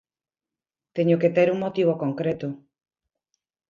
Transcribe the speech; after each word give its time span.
Teño 0.95 1.15
que 1.21 1.33
ter 1.35 1.47
un 1.53 1.59
motivo 1.65 1.93
concreto. 2.03 2.47